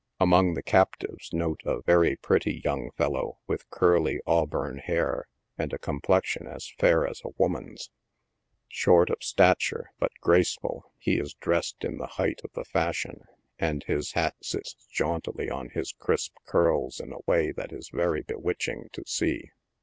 [0.19, 5.27] Among the captives note a very pretty young fellow, with curly, auburn hair,
[5.59, 7.91] and a complexion as fair as a woman's.
[8.67, 13.25] Short of star ture, but graceful, he is dressed in the height of the fashion,
[13.59, 18.23] and his hat sits jauntily on his crisp curls in a way that is very
[18.23, 19.51] bewitching to see.